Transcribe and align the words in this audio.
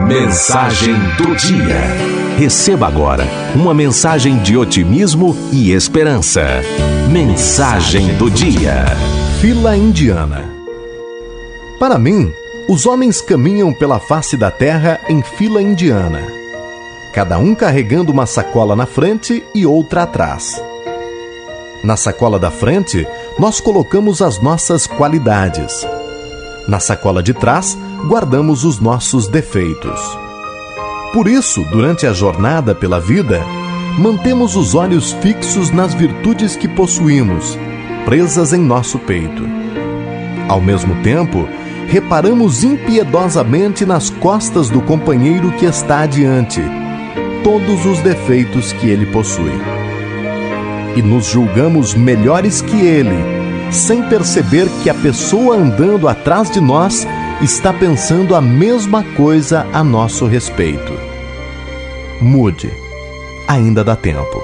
Mensagem 0.00 0.94
do 1.16 1.36
dia. 1.36 1.80
Receba 2.36 2.88
agora 2.88 3.24
uma 3.54 3.72
mensagem 3.72 4.38
de 4.38 4.56
otimismo 4.56 5.36
e 5.52 5.72
esperança. 5.72 6.42
Mensagem 7.10 8.16
do 8.16 8.30
dia. 8.30 8.84
Fila 9.40 9.76
indiana. 9.76 10.44
Para 11.78 11.98
mim, 11.98 12.32
os 12.68 12.86
homens 12.86 13.20
caminham 13.20 13.72
pela 13.72 14.00
face 14.00 14.36
da 14.36 14.50
terra 14.50 15.00
em 15.08 15.22
fila 15.22 15.62
indiana, 15.62 16.22
cada 17.12 17.38
um 17.38 17.54
carregando 17.54 18.12
uma 18.12 18.26
sacola 18.26 18.74
na 18.74 18.86
frente 18.86 19.42
e 19.54 19.64
outra 19.64 20.02
atrás. 20.02 20.62
Na 21.84 21.96
sacola 21.96 22.38
da 22.38 22.50
frente, 22.50 23.06
nós 23.38 23.60
colocamos 23.60 24.20
as 24.20 24.40
nossas 24.40 24.86
qualidades. 24.86 25.86
Na 26.68 26.78
sacola 26.78 27.22
de 27.22 27.34
trás, 27.34 27.76
guardamos 28.06 28.64
os 28.64 28.78
nossos 28.78 29.28
defeitos. 29.28 30.00
Por 31.12 31.26
isso, 31.26 31.64
durante 31.70 32.06
a 32.06 32.12
jornada 32.12 32.74
pela 32.74 33.00
vida, 33.00 33.44
mantemos 33.98 34.54
os 34.54 34.74
olhos 34.74 35.12
fixos 35.14 35.70
nas 35.70 35.92
virtudes 35.92 36.54
que 36.54 36.68
possuímos, 36.68 37.58
presas 38.04 38.52
em 38.52 38.60
nosso 38.60 38.98
peito. 38.98 39.42
Ao 40.48 40.60
mesmo 40.60 40.94
tempo, 41.02 41.48
reparamos 41.88 42.62
impiedosamente 42.62 43.84
nas 43.84 44.10
costas 44.10 44.70
do 44.70 44.80
companheiro 44.80 45.50
que 45.52 45.66
está 45.66 46.00
adiante, 46.00 46.62
todos 47.42 47.84
os 47.84 47.98
defeitos 48.00 48.72
que 48.72 48.88
ele 48.88 49.06
possui. 49.06 49.52
E 50.96 51.02
nos 51.02 51.26
julgamos 51.26 51.94
melhores 51.94 52.60
que 52.62 52.80
ele, 52.80 53.39
sem 53.70 54.02
perceber 54.02 54.68
que 54.82 54.90
a 54.90 54.94
pessoa 54.94 55.56
andando 55.56 56.08
atrás 56.08 56.50
de 56.50 56.60
nós 56.60 57.06
está 57.40 57.72
pensando 57.72 58.34
a 58.34 58.40
mesma 58.40 59.02
coisa 59.14 59.66
a 59.72 59.82
nosso 59.82 60.26
respeito. 60.26 60.92
Mude. 62.20 62.70
Ainda 63.48 63.82
dá 63.82 63.96
tempo. 63.96 64.42